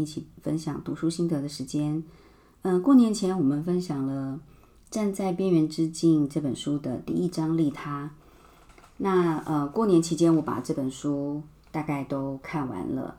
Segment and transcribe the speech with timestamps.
[0.00, 2.02] 一起分享读书心得的时间。
[2.62, 4.40] 嗯，过年前我们分享了
[4.92, 8.10] 《站在边缘之境》这本书的第一章利他。
[8.98, 13.16] 那呃，过年期间我把这本书大概都看完了。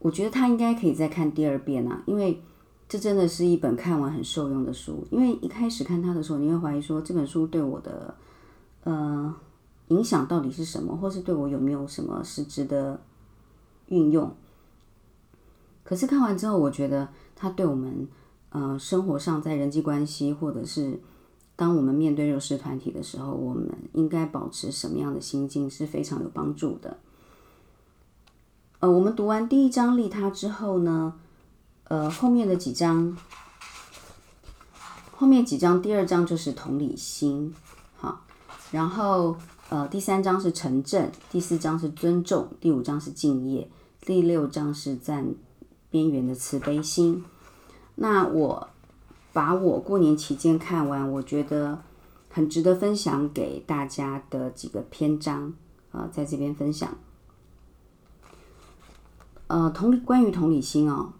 [0.00, 2.42] 我觉得他应该可以再看第二遍啊，因为
[2.88, 5.06] 这真的是一本看完很受用的书。
[5.10, 8.14] 因为一开始看它的时候，你会怀疑说这本书对我的
[8.84, 9.34] 呃
[9.88, 13.00] 影响到底是什么，或是对我有没有什么实质的
[13.86, 14.30] 运用。
[15.88, 18.06] 可是看完之后，我觉得它对我们
[18.50, 21.00] 呃生活上在人际关系，或者是
[21.56, 26.98] 当我们面对弱势团体的时候，我们应该保持什么样的心境是非常有帮助的。
[28.80, 31.14] 呃，我们读完第一章利他之后呢，
[31.84, 33.16] 呃，后面的几章，
[35.16, 37.54] 后面几章，第二章就是同理心，
[37.96, 38.26] 好，
[38.70, 39.34] 然后
[39.70, 43.66] 呃，第三章是城镇，第四章是尊重，第五章是敬业，
[44.02, 45.26] 第六章是赞
[45.90, 47.24] 边缘的慈悲心。
[47.94, 48.68] 那我
[49.32, 51.80] 把我过年期间看完，我觉得
[52.28, 55.54] 很值得分享给大家的几个篇章
[55.90, 56.96] 啊，在这边分享。
[59.48, 61.14] 呃，同，关于同理心哦，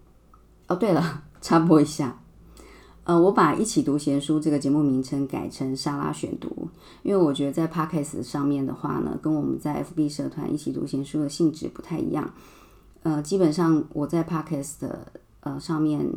[0.66, 2.20] 哦，对了， 插播一下，
[3.04, 6.68] 呃，我把一起读闲书这个节目名称改成莎拉选读，
[7.02, 12.30] 因为我觉得在 Podcast 上面的话呢，跟我们在 FB 社团一起读闲书的性质不太一样。
[13.02, 16.10] 呃，基本上我在 Podcast 的呃上面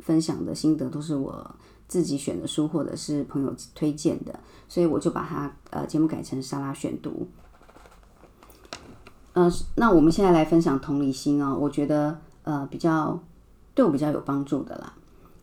[0.00, 1.54] 分享的心得都是我
[1.86, 7.26] 自己选的书或者是朋友推荐的，所以我就把它呃节目改成莎拉选读。
[9.32, 13.18] 呃，那我们现在来分享同理心哦，我觉得呃比较
[13.74, 14.92] 对我比较有帮助的啦，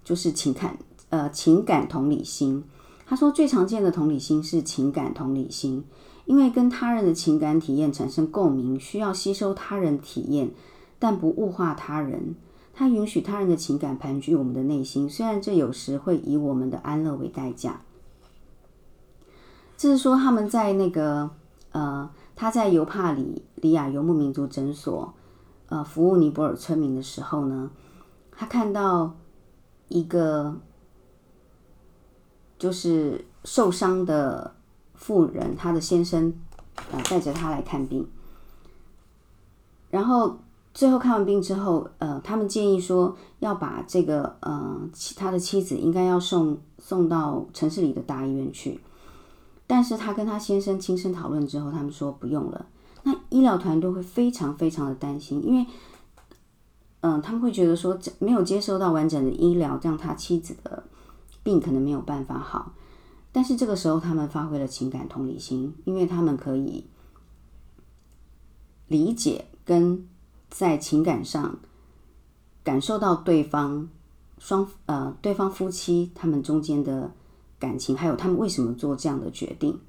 [0.04, 0.78] 就是情感
[1.10, 2.64] 呃情感同理心。
[3.08, 5.86] 他说最常见的同理心是情感同理心，
[6.26, 10.52] 因为跟他人的情感体验产生共鸣，需要吸收他人体验，
[11.00, 12.36] 但不物化他人。
[12.74, 17.82] 他允许他人的情感盘踞我们的内心，虽然这有时会以我们的安乐为代价。
[19.78, 21.30] 这是说他们在那个
[21.72, 22.10] 呃。
[22.38, 25.14] 他在尤帕里里亚游牧民族诊所，
[25.70, 27.72] 呃，服务尼泊尔村民的时候呢，
[28.30, 29.16] 他看到
[29.88, 30.58] 一个
[32.60, 34.55] 就是受伤的
[34.96, 36.34] 妇人，她的先生
[36.92, 38.08] 呃带着她来看病，
[39.90, 40.38] 然后
[40.74, 44.80] 最后看完病之后，呃，他们建议说要把这个呃
[45.16, 48.80] 他的妻子应该要送送到城市里的大医院去。
[49.68, 52.68] 但是他跟他先生亲身讨论之后，他们说不用了。
[53.02, 55.66] 那医疗团队会非常非常的担心，因为，
[57.02, 60.84] 嗯，他们会觉得说没有接受到完整的医疗，这样他妻子的
[61.42, 62.74] 病可能没有办法好。
[63.36, 66.86] 但是这个时候，他们发挥了情感同理心，因为他们可以
[68.88, 70.08] 理解跟
[70.50, 71.60] 在情感上
[72.64, 73.90] 感受到对方
[74.38, 77.12] 双呃对方夫妻他们中间的。
[77.58, 79.80] 感情还有他们为什么做这样的决定，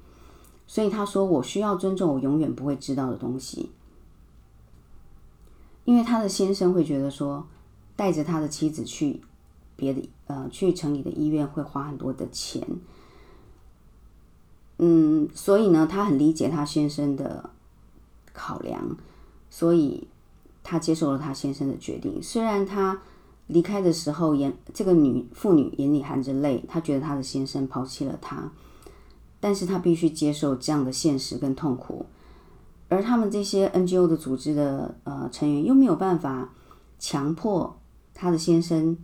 [0.69, 3.71] 所以他说：“我需要尊重我永远不会知道的东西。”
[5.85, 7.45] 因为他的先生会觉得说，
[7.97, 9.21] 带着他的妻子去
[9.75, 12.65] 别的呃去城里的医院会花很多的钱，
[14.79, 17.51] 嗯，所以呢，他很理解他先生的
[18.33, 18.97] 考量，
[19.51, 20.07] 所以
[20.63, 23.01] 他接受了他先生的决定，虽然他。
[23.49, 28.51] 离开的时候，眼这个女妇女眼里含着泪，她觉得她的先生抛弃了她，
[29.39, 32.07] 但是她必须接受这样的现实跟痛苦，
[32.89, 36.53] 而他们这些 NGO 的组织的呃成员又没有办法
[36.99, 37.79] 强迫
[38.13, 38.99] 她的先生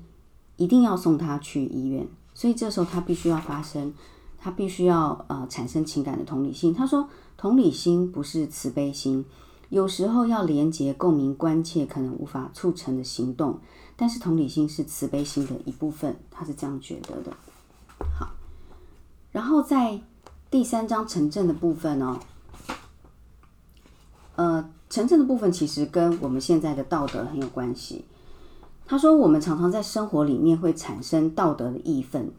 [0.56, 3.94] 一定要送她去医院，所以这时候她必须要发声，
[4.42, 6.74] 他必须要呃产生情感的同理心。
[6.74, 9.24] 他说，同理心不是慈悲心，
[9.68, 13.60] 有时候要连接、共鸣、关切可能无法促成的行动。
[13.94, 17.32] 但是同理心是慈悲心的一部分，他是这样觉得的。
[18.18, 18.30] 好，
[19.30, 20.00] 然后在
[20.50, 22.18] 第三章城镇的部分哦，
[24.34, 28.04] 呃，城镇的部分其实跟我们现在的道德很有关系。
[28.84, 32.32] 他说，我们常常在生活里面会产生道德的义愤，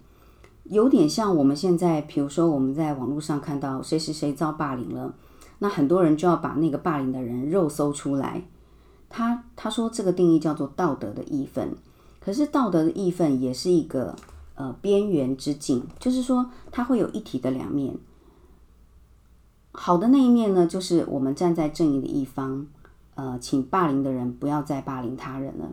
[0.74, 5.14] 有点像我们现在，比如说我们在网络上看到谁谁谁遭霸凌了，
[5.60, 8.44] 那很多人就要把那个霸凌的人肉搜出来。
[9.10, 11.76] 他他说这个定义叫做道德的义愤，
[12.20, 14.16] 可是道德的义愤也是一个
[14.56, 17.96] 呃边缘之境，就是说它会有一体的两面。
[19.72, 22.66] 好的那一面呢，就是我们站在正义的一方，
[23.16, 25.70] 呃，请霸凌的人不要再霸凌他人了。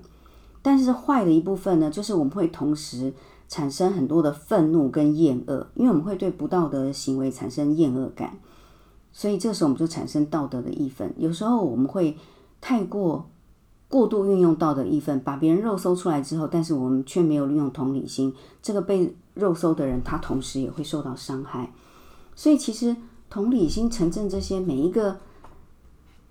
[0.63, 3.13] 但是坏的一部分呢，就是我们会同时
[3.51, 8.39] 产生很多的愤怒跟厌恶，因为我们会对不道德的行为产生厌恶感，
[9.13, 11.13] 所以这时候我们就产生道德的义愤。
[11.19, 12.17] 有时候我们会。
[12.63, 13.31] 太过
[13.89, 21.73] 过度运用道德义愤，把别人肉搜出来之后，但是我们却没有利用同理心，这个被肉搜的人，他同时也会受到伤害。
[22.35, 22.95] 所以，其实
[23.31, 25.17] 同理心、城镇这些每一个、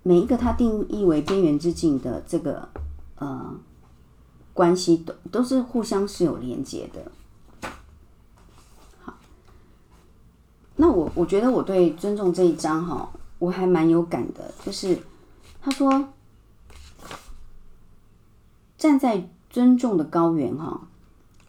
[0.04, 2.68] 每一个他定义为边缘之境的这个
[3.16, 3.52] 呃
[4.60, 7.70] 关系，都都是互相是有连接的。
[9.02, 9.14] 好，
[10.76, 14.98] 那我我觉得我对尊重这一章哈，我还蛮有感的，就是
[15.62, 16.10] 他说。
[18.76, 20.88] 站在尊重的高原，哈，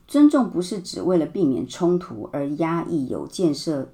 [0.07, 3.91] 尊重不是只为了避免冲突而压抑有建设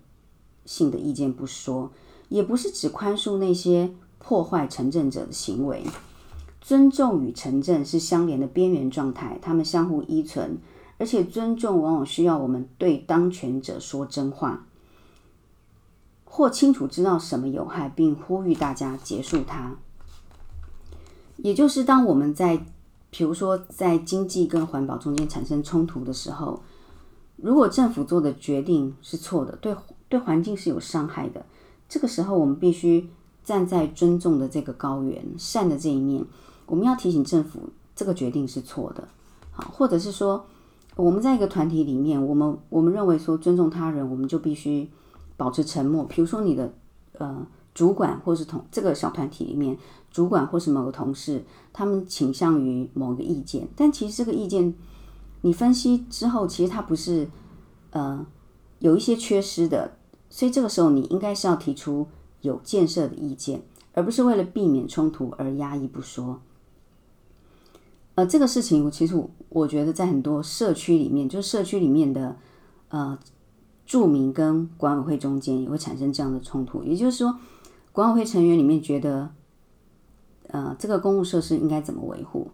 [0.66, 1.92] 性的意见不说，
[2.30, 5.84] 也不是只宽恕那些破坏城镇者的行为。
[6.68, 10.58] 尊重与城镇是相连的边缘状态，他们相互依存，
[10.98, 14.68] 而且尊重往往需要我们对当权者说真话，
[16.26, 19.78] 或清楚知道什么有害，并呼吁大家结束它。
[21.38, 22.66] 也就是当我们在
[23.10, 26.62] 比如说，在经济跟环保中间产生冲突的时候，
[27.38, 29.74] 如果政府做的决定是错的，对
[30.10, 31.46] 对环境是有伤害的，
[31.88, 33.10] 这个时候我们必须
[33.46, 36.26] 站在尊重的这个高原、善的这一面，
[36.68, 37.60] 我们要提醒政府
[37.96, 39.08] 这个决定是错的。
[39.50, 40.46] 好，或者是说，
[40.96, 44.88] 我们在一个团体里面，我们我们认为说尊重他人，我们就必须
[45.36, 46.04] 保持沉默。
[46.04, 46.72] 比如说，你的
[47.18, 47.48] 呃。
[47.78, 49.78] 主管或是同这个小团体里面，
[50.10, 54.74] 主管或是某个同事，他们倾向于某个意见，但其实这个意见
[55.42, 57.28] 你分析之后，其实它不是
[57.92, 58.26] 呃
[58.80, 59.92] 有一些缺失的，
[60.28, 62.08] 所以这个时候你应该是要提出
[62.42, 63.62] 有建设的意见，
[63.94, 66.42] 而不是为了避免冲突而压抑不说。
[68.18, 69.14] 呃，这个事情我其实
[69.50, 72.36] 我觉得在很多社区里面，就是社区里面的
[72.90, 73.16] 呃
[73.86, 77.38] 住民跟管委会中间也会产生这样的冲突，也就是说。
[77.92, 79.30] 管委会成员里面觉得，
[80.50, 82.48] 呃，这个公共设施应该怎么维护？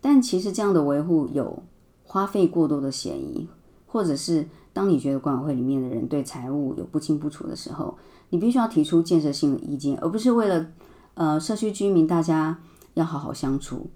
[0.00, 1.62] 但其实这样的维护有
[2.04, 3.46] 花费过多的嫌疑，
[3.86, 7.98] 或者是当你觉得管委会里面的人对财务有不清不楚的时候，
[8.30, 10.66] 你必须要提出建设性的意见，而不是为了
[11.12, 12.58] 呃社区居民大家
[12.94, 13.90] 要好好相处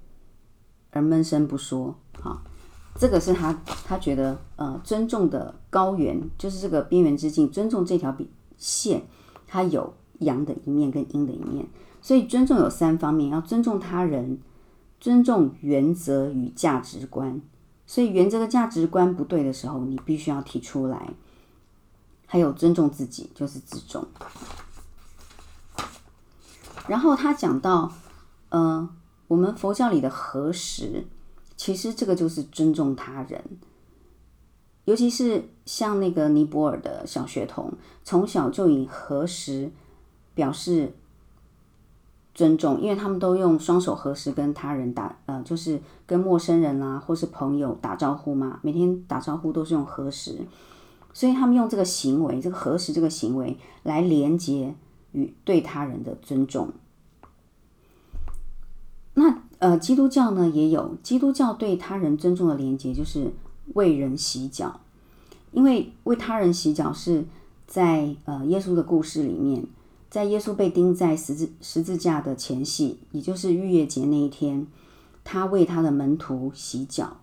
[0.90, 1.94] 而闷声不说。
[2.20, 2.42] 好，
[2.96, 8.16] 这个是他他觉得呃尊重的高原，就是这个边缘之境，尊重这条
[8.56, 9.02] 线，
[9.46, 9.94] 它有。
[10.20, 11.66] 阳的一面跟阴的一面，
[12.02, 14.38] 所以尊重有三方面：要尊重他人，
[15.00, 17.40] 尊重原则与价值观。
[17.86, 21.14] 所以原则的价值观不对的时候，你必须要提出来。
[22.26, 24.06] 还有尊重自己，就是自重。
[26.86, 27.90] 然后他讲到，
[28.50, 28.86] 呃，
[29.30, 31.06] 我们佛教里的合十，
[31.56, 33.40] 其实这个就是尊重他人，
[34.86, 37.72] 尤其是像那个尼泊尔的小学童，
[38.02, 39.70] 从小就以合十。
[40.32, 40.94] 表示
[42.32, 48.58] 尊重，因为他们都用双手合十跟他人打，呃，就是跟陌生人啦或是朋友打招呼嘛。
[48.62, 50.38] 每天打招呼都是用合十，
[51.12, 54.74] 所以他们用这个行为，这个合十这个行为来连接
[55.12, 56.72] 与对他人的尊重。
[59.60, 63.32] 呃，基督教呢也有基督教对他人尊重的连接，就是
[63.74, 64.80] 为人洗脚，
[65.52, 67.24] 因为为他人洗脚是
[67.66, 69.64] 在呃耶稣的故事里面。
[70.08, 74.66] 在耶稣被钉在十字十字架的前夕，也就是逾越节那一天，
[75.22, 77.18] 他为他的门徒洗脚，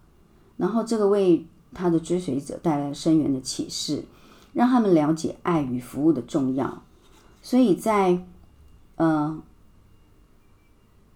[0.55, 4.05] 然后这个为他的追随者带来深远的启示，
[4.53, 6.81] 让他们了解爱与服务的重要。
[7.41, 8.23] 所以在
[8.95, 9.37] 呃，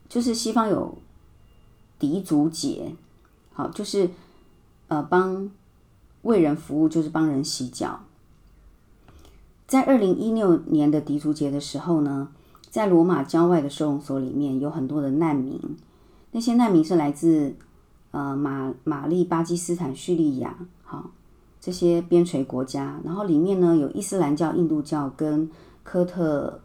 [0.10, 0.98] 就是西方有
[2.01, 2.96] 狄族节，
[3.53, 4.10] 好，就是
[4.88, 5.51] 呃帮
[6.24, 8.00] 为人服务，就是帮人洗脚。
[9.67, 12.29] 在二零一六年的狄族节的时候呢，
[12.72, 15.62] 在罗马郊外的收容所里面有很多的难民，
[16.31, 17.53] 那些难民是来自
[18.10, 21.12] 呃马马利、巴基斯坦、叙利亚，好
[21.60, 23.00] 这些边陲国家。
[23.05, 25.48] 然后里面呢有伊斯兰教、印度教跟
[25.84, 26.60] 科特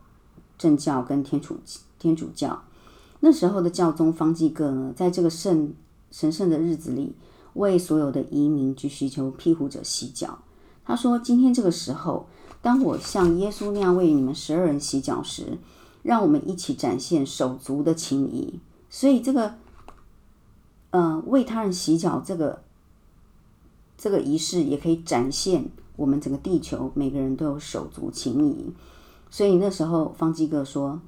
[0.56, 1.58] 正教跟天主
[1.98, 2.62] 天主教。
[3.26, 5.74] 那时候的教宗方济各呢，在这个圣
[6.12, 7.12] 神圣的日子里，
[7.54, 10.38] 为所有的移民及寻求庇护者洗脚。
[10.84, 12.28] 他说：“今天这个时候。”
[12.62, 15.58] 当我像耶稣那样为你们十二人洗脚时，
[16.04, 18.60] 让我们一起展现手足的情谊。
[18.90, 19.54] 所以这个，
[20.90, 22.62] 呃，为他人洗脚这个
[23.98, 28.72] 这个仪式，也可以展现我们整个地球每个人都有手足情谊。
[29.30, 31.00] 所以那时候方济各说：“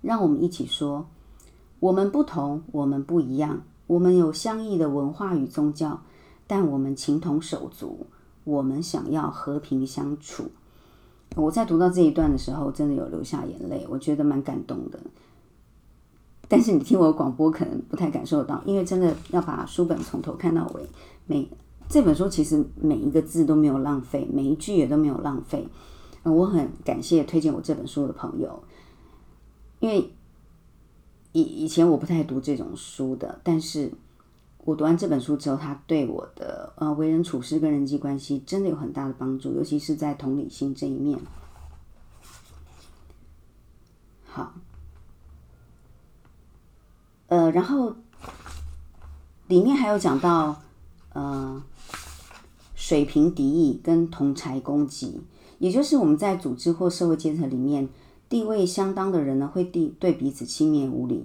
[0.00, 1.06] 让我们一起说，
[1.80, 6.02] 我们不同，我们不一样，我们有相异的文化与宗教，
[6.46, 8.06] 但我们情同手足。”
[8.44, 10.44] 我们想要和平相处。
[11.36, 14.98] 我在读到这一段的时候，真的有流下眼泪，我觉得蛮感动的。
[16.48, 20.88] 但是你听我广播可能不太感受到，因为真的要把书本从头看到尾，
[21.26, 21.46] 每
[21.90, 25.68] 这本书其实每一个字都没有浪费，每一句也都没有浪费。
[26.22, 28.62] 我很感谢推荐我这本书的朋友，
[29.80, 30.10] 因为
[31.32, 33.92] 以以前我不太读这种书的，但是
[34.64, 41.18] 我读完这本书之后，它对我的呃为人处事跟人际关系真的有很大的帮助，尤其是在同理心这一面。
[44.24, 44.54] 好，
[47.28, 47.96] 呃，然后
[49.46, 50.60] 里面还有讲到
[51.12, 51.62] 呃
[52.74, 55.22] 水平敌意跟同柴攻击。
[55.58, 57.88] 也就是我们在组织或社会阶层里面
[58.28, 61.24] 地位相当的人呢，会对对彼此轻蔑无礼，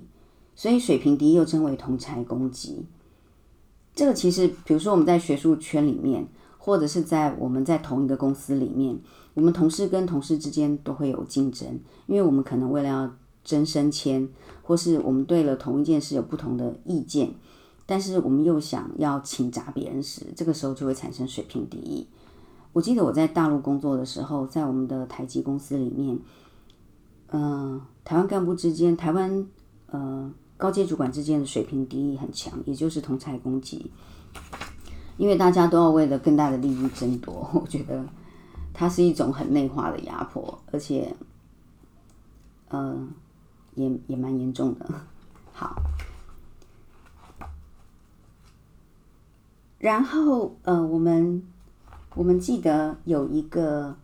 [0.56, 2.86] 所以水平低又称为同才攻击。
[3.96, 8.98] 这个其实，比如说我们在学术圈里面，或者是在我们在同一个公司里面，
[9.34, 13.12] 我们同事跟同事之间都会有竞争，因为我们可能为了要
[13.44, 14.28] 争升迁，
[14.64, 17.34] 或是我们对了同一件事有不同的意见，
[17.86, 22.08] 但是我们又想要请砸别人时，这个时候就会产生水平敌意。
[22.72, 26.18] 我记得我在大陆工作的时候，在我们的台积公司里面，
[27.36, 29.48] 嗯，台湾干部之间，台湾
[29.88, 33.92] 呃高阶主管之间的水平敌意很强，也就是同才攻击，
[35.18, 37.50] 因为大家都要为了更大的利益争夺。
[37.56, 38.06] 我觉得
[38.72, 41.16] 它是一种很内化的压迫，而且，
[42.70, 43.08] 呃，
[43.74, 44.88] 也也蛮严重的。
[45.52, 45.82] 好，
[49.80, 51.44] 然后呃，我们。
[52.16, 53.98] 我们记得有一个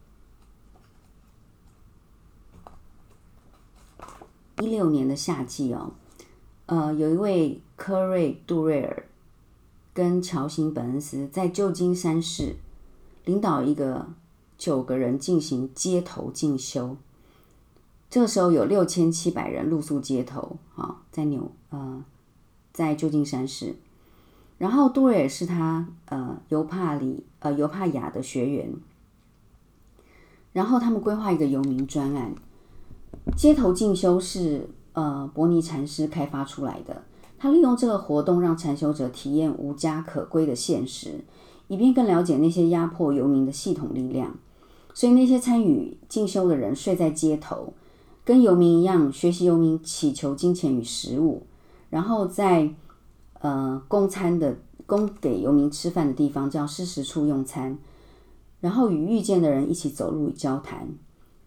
[4.59, 5.93] 一六年的夏季哦，
[6.65, 9.05] 呃，有一位科瑞·杜瑞尔
[9.93, 12.55] 跟乔辛·本恩斯在旧金山市
[13.23, 14.07] 领导一个
[14.57, 16.97] 九个人进行街头进修。
[18.09, 22.03] 这个时候有六千七百人露宿街头啊，在纽呃，
[22.73, 23.75] 在旧金山市。
[24.57, 28.73] 然后杜瑞尔是他呃尤帕里呃尤帕雅的学员，
[30.51, 32.35] 然后他们规划一个游民专案，
[33.37, 37.03] 街头进修是呃伯尼禅师开发出来的，
[37.37, 41.23] 他利用这个活动让禅修者体验无家可归的现实，
[41.67, 44.35] 以便更了解那些压迫游民的系统力量。
[44.93, 47.73] 所以那些参与进修的人睡在街头，
[48.25, 51.43] 跟游民一样学习游民祈求金钱与食物，
[51.89, 52.73] 然后在。
[53.41, 57.77] 呃，供餐的供给游民吃饭的地方叫施食处用餐，
[58.59, 60.89] 然后与遇见的人一起走路与交谈，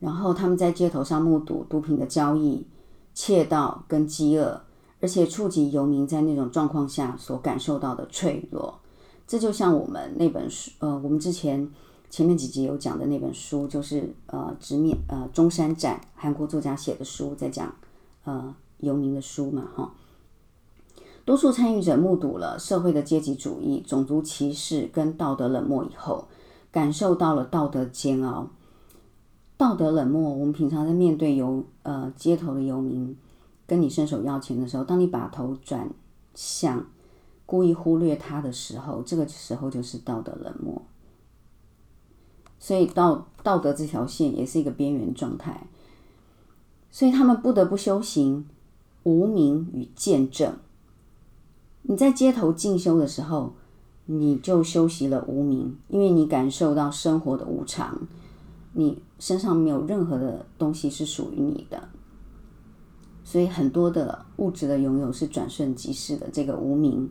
[0.03, 2.67] 然后他们在街头上目睹毒品的交易、
[3.15, 4.61] 窃盗跟饥饿，
[5.01, 8.81] 而且触及游民在那种状况下所感受到的脆弱。
[9.29, 11.71] 这就像我们那本书，呃，我们之前
[12.11, 17.73] 前面几集有讲的那本书，就是呃直面呃中山站韩国作家写的书，在讲
[18.25, 19.93] 呃游民的书嘛，哈。
[21.25, 26.27] 多数参与者目睹了社会的阶级主义、种族歧视跟道德冷漠以后，
[26.73, 28.49] 感受到了道德煎熬。
[29.63, 33.17] 道德冷漠，我们平常在面对游呃街头的游民
[33.65, 35.89] 跟你伸手要钱的时候，当你把头转
[36.35, 36.85] 向，
[37.47, 40.83] 故意忽略他的时候，这个时候就是道德冷漠。
[42.59, 45.69] 所以道道德这条线也是一个边缘状态，
[46.91, 48.49] 所以他们不得不修行
[49.05, 50.57] 无名与见证。
[51.83, 53.53] 你在街头进修的时候，
[54.07, 58.09] 你就修习了无名，因为你感受到生活的无常，
[58.73, 61.89] 你身上没有任何的东西是属于你的，
[63.25, 66.29] 所以很多的物质的拥有是转瞬即逝的。
[66.33, 67.11] 这个无名，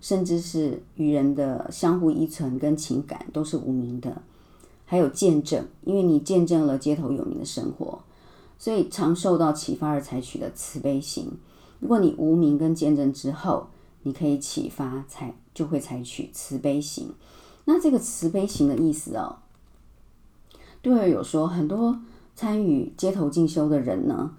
[0.00, 4.22] 甚至是与人的相互依存跟情感都是无名的。
[4.84, 8.00] 还有见证，因为你见证了街头有名的生活，
[8.58, 11.30] 所以常受到启发而采取的慈悲心。
[11.78, 13.68] 如果你无名跟见证之后，
[14.02, 17.10] 你可以启发，采就会采取慈悲心。
[17.66, 19.36] 那这个慈悲心的意思哦，
[20.82, 22.00] 对有说，很多
[22.34, 24.34] 参与街头进修的人呢，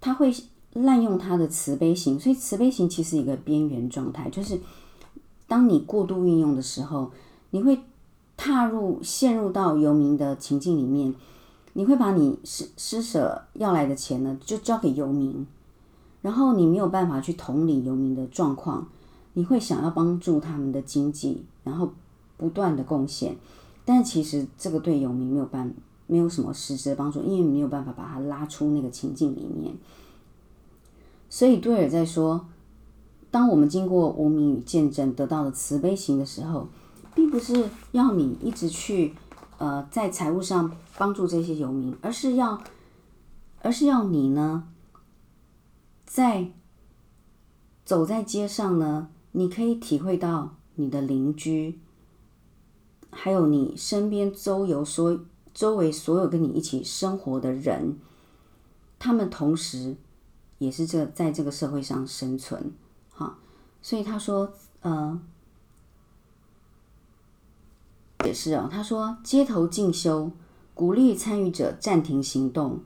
[0.00, 0.34] 他会
[0.72, 4.58] 滥用他的慈悲心，所以慈悲心其实一个边缘状态，就是
[5.46, 7.10] 当你过度运用的时候，
[7.50, 7.80] 你会
[8.36, 11.14] 踏入陷入到游民的情境里面，
[11.74, 15.46] 你会把你施施舍要来的钱呢，就交给游民。
[16.22, 18.88] 然后你没有办法去同理游民的状况，
[19.34, 21.92] 你会想要帮助他们的经济，然后
[22.38, 23.36] 不断的贡献，
[23.84, 25.74] 但其实这个对游民没有办
[26.06, 29.74] 没有什么实质的帮助，因为没有办法把他拉出那个情境里面。
[31.28, 32.46] 所以对尔在说，
[33.30, 36.68] 当我们经过无名与见证得到的慈悲行的时候，
[37.14, 39.14] 并不是要你一直去
[39.58, 42.62] 呃在财务上帮助这些游民，而是要
[43.62, 44.68] 而是要你呢。
[46.06, 46.52] 在
[47.84, 51.80] 走在街上呢，你可以体会到你的邻居，
[53.14, 55.18] 还有你身边周游所
[55.54, 57.98] 周围所有跟你一起生活的人，
[58.98, 59.96] 他们同时
[60.58, 62.72] 也是这在这个社会上生存，
[63.10, 63.38] 哈。
[63.80, 65.20] 所以他说，呃，
[68.24, 68.68] 也是哦。
[68.70, 70.32] 他说，街头进修，
[70.74, 72.80] 鼓励参与者暂停行动，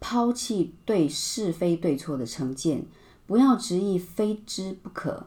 [0.00, 2.86] 抛弃对是非对错的成见，
[3.26, 5.26] 不要执意非之不可。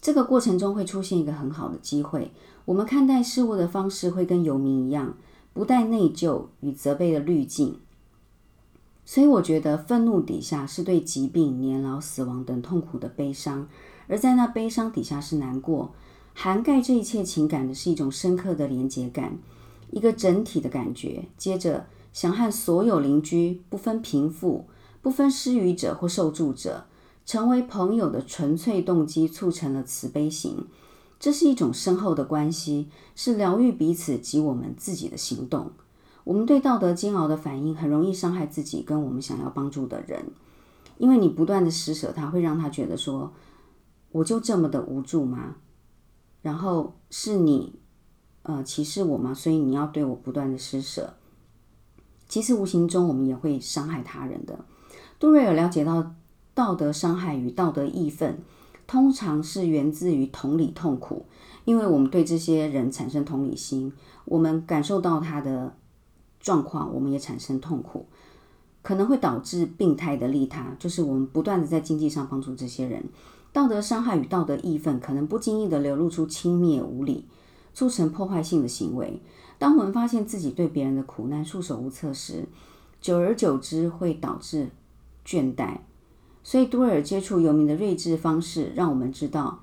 [0.00, 2.30] 这个过程中会出现一个很好的机会，
[2.66, 5.16] 我们看待事物的方式会跟游民一样，
[5.54, 7.78] 不带内疚与责备的滤镜。
[9.04, 13.68] 所以我觉得，愤怒底下是对疾病、年老、死亡等痛苦的悲伤。
[14.08, 15.94] 而在那悲伤底下是难过，
[16.34, 19.38] 涵盖这一切情感的是一种深刻的连结感，
[19.92, 21.26] 一个整体的感觉。
[21.38, 24.66] 接着想和所有邻居不分贫富、
[25.00, 26.86] 不分施予者或受助者
[27.24, 30.66] 成为朋友的纯粹动机，促成了慈悲心。
[31.18, 35.72] 这是一种深厚的关系，是疗愈彼此及我们自己的行动。
[36.24, 40.26] 我们对道德煎熬的反应，很容易伤害自己跟我们想要帮助的人，
[40.98, 43.32] 因为你不断的施舍他，会让他觉得说。
[44.12, 45.56] 我就这么的无助吗？
[46.40, 47.80] 然后是你，
[48.44, 49.34] 呃，歧视我吗？
[49.34, 51.14] 所以你要对我不断的施舍。
[52.26, 54.64] 其实无形中我们也会伤害他人的。
[55.18, 56.14] 杜瑞尔了解到，
[56.54, 58.38] 道德伤害与道德义愤，
[58.86, 61.26] 通常是源自于同理痛苦，
[61.64, 63.92] 因为我们对这些人产生同理心，
[64.24, 65.74] 我们感受到他的
[66.38, 68.06] 状况，我们也产生痛苦，
[68.82, 73.04] 可能会导致病态的利他，就是我们不断的在经济上帮助这些人。
[73.52, 77.26] 道德伤害与道德义愤可能不经意地流露出轻蔑无礼，
[77.74, 79.20] 促成破坏性的行为。
[79.58, 82.44] 当我们发现自己对别人的苦难束手无策时，
[83.00, 84.68] 久而久之会导致
[85.24, 85.78] 倦怠。
[86.46, 89.58] 所以，多尔接触游民的睿智方式，让我们知道，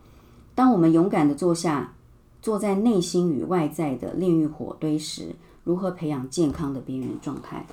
[0.54, 1.93] 当我们勇敢地坐下，
[2.41, 7.65] 坐在内心与外在的炼狱火堆时，如何培养健康的边缘状态。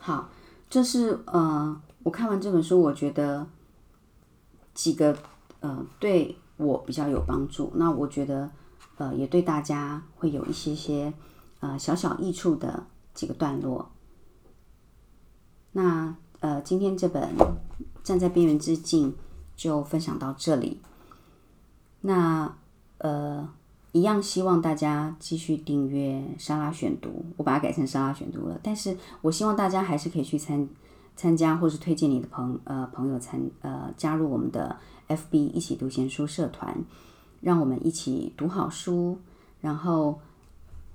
[0.00, 0.28] 好，
[0.68, 3.46] 这是呃，我看完这本书，我觉得。
[4.74, 5.18] 几个
[5.58, 8.48] 呃对我比较有帮助，那我觉得
[8.96, 11.12] 呃也对大家会有一些些
[11.58, 13.90] 呃小小益处的几个段落。
[15.72, 16.14] 那
[16.68, 17.22] 今天这本
[18.04, 19.10] 《站在边缘之境》
[19.56, 20.82] 就分享到这里。
[22.02, 22.54] 那
[22.98, 23.48] 呃
[23.92, 30.68] 一样希望大家继续订阅莎拉选读，我把它改成莎拉选读了，但是我希望大家还是可以去参。
[31.16, 34.76] 参加或是推荐你的朋呃朋友参呃加入我们的
[35.08, 36.84] FB 一起读闲书社团，
[37.40, 39.18] 让我们一起读好书，
[39.62, 40.20] 然后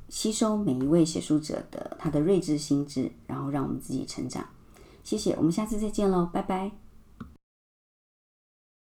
[0.08, 4.46] 吸收每一位写书者的他的睿智心智，然后让我们自己成长。
[5.04, 6.83] 谢谢，我们下次再见喽，拜拜。